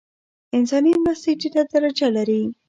انساني 0.57 0.91
مرستې 1.03 1.31
ټیټه 1.39 1.61
درجه 1.71 2.07
لري. 2.17 2.41